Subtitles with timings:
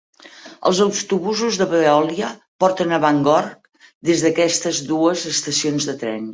[0.69, 2.31] Els autobusos de Veolia
[2.65, 3.53] porten a Bangor
[4.13, 6.23] des d'aquestes dues estacions de tren.